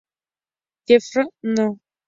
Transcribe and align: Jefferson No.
Jefferson 0.87 1.29
No. 1.43 1.77